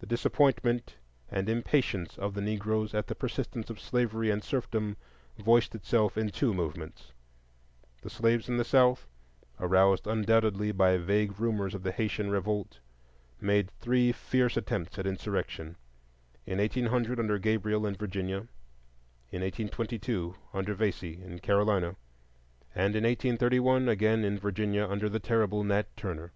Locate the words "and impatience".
1.30-2.18